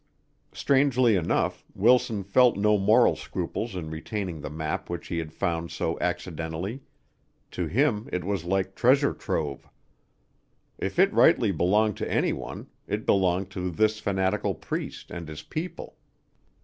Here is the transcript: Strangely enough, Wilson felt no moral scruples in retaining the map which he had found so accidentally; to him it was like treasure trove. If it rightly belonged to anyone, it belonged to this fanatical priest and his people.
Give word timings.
Strangely 0.51 1.15
enough, 1.15 1.63
Wilson 1.75 2.23
felt 2.23 2.57
no 2.57 2.75
moral 2.79 3.15
scruples 3.15 3.75
in 3.75 3.91
retaining 3.91 4.41
the 4.41 4.49
map 4.49 4.89
which 4.89 5.09
he 5.09 5.19
had 5.19 5.31
found 5.31 5.69
so 5.69 5.99
accidentally; 5.99 6.81
to 7.51 7.67
him 7.67 8.09
it 8.11 8.23
was 8.23 8.43
like 8.43 8.73
treasure 8.73 9.13
trove. 9.13 9.69
If 10.79 10.97
it 10.97 11.13
rightly 11.13 11.51
belonged 11.51 11.97
to 11.97 12.11
anyone, 12.11 12.65
it 12.87 13.05
belonged 13.05 13.51
to 13.51 13.69
this 13.69 13.99
fanatical 13.99 14.55
priest 14.55 15.11
and 15.11 15.27
his 15.27 15.43
people. 15.43 15.95